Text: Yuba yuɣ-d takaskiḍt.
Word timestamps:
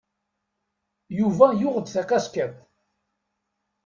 Yuba 1.19 1.47
yuɣ-d 1.59 1.87
takaskiḍt. 1.93 2.59